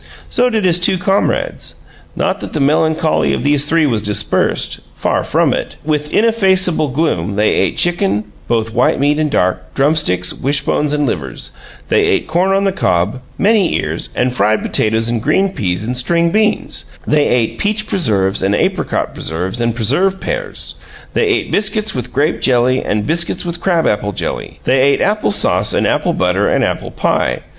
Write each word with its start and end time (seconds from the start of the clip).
So 0.31 0.49
did 0.49 0.65
his 0.65 0.79
two 0.79 0.97
comrades. 0.97 1.75
Not 2.15 2.39
that 2.39 2.53
the 2.53 2.59
melancholy 2.59 3.33
of 3.33 3.43
these 3.43 3.65
three 3.65 3.85
was 3.85 4.01
dispersed 4.01 4.79
far 4.95 5.23
from 5.23 5.53
it! 5.53 5.75
With 5.83 6.11
ineffaceable 6.11 6.87
gloom 6.87 7.35
they 7.35 7.51
ate 7.51 7.77
chicken, 7.77 8.23
both 8.47 8.73
white 8.73 8.99
meat 8.99 9.19
and 9.19 9.29
dark, 9.29 9.75
drumsticks, 9.75 10.33
wishbones, 10.33 10.91
and 10.93 11.05
livers; 11.05 11.51
they 11.89 12.03
ate 12.05 12.25
corn 12.25 12.51
on 12.51 12.63
the 12.63 12.71
cob, 12.71 13.21
many 13.37 13.75
ears, 13.75 14.09
and 14.15 14.33
fried 14.33 14.63
potatoes 14.63 15.07
and 15.07 15.21
green 15.21 15.49
peas 15.53 15.85
and 15.85 15.95
string 15.95 16.31
beans; 16.31 16.85
they 17.05 17.27
ate 17.27 17.59
peach 17.59 17.85
preserves 17.85 18.41
and 18.41 18.55
apricot 18.55 19.13
preserves 19.13 19.61
and 19.61 19.75
preserved 19.75 20.19
pears; 20.19 20.77
they 21.13 21.27
ate 21.27 21.51
biscuits 21.51 21.93
with 21.93 22.11
grape 22.11 22.41
jelly 22.41 22.83
and 22.83 23.05
biscuits 23.05 23.45
with 23.45 23.61
crabapple 23.61 24.13
jelly; 24.13 24.59
they 24.63 24.81
ate 24.81 24.99
apple 24.99 25.29
sauce 25.29 25.73
and 25.75 25.85
apple 25.85 26.13
butter 26.13 26.49
and 26.49 26.63
apple 26.63 26.89
pie. 26.89 27.41